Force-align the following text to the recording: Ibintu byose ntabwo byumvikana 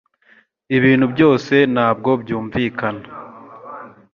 Ibintu 0.77 1.05
byose 1.13 1.53
ntabwo 1.73 2.09
byumvikana 2.21 3.05